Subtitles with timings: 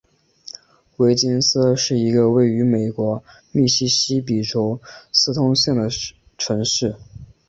[0.97, 4.81] 威金斯是一个位于美国密西西比州
[5.11, 5.87] 斯通县的
[6.39, 6.95] 城市。